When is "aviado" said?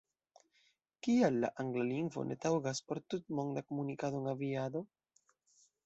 4.37-4.87